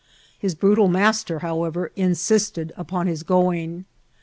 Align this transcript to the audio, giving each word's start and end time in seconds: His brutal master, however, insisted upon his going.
His 0.39 0.55
brutal 0.55 0.87
master, 0.87 1.41
however, 1.45 1.91
insisted 1.95 2.73
upon 2.75 3.05
his 3.05 3.21
going. 3.21 3.85